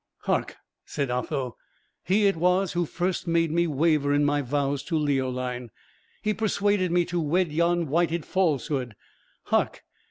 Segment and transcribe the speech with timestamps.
[0.21, 1.57] "Hark!" said Otho.
[2.03, 5.69] "He it was who first made me waver in my vows to Leoline;
[6.23, 8.95] he persuaded me to wed yon whited falsehood.
[9.43, 9.83] Hark!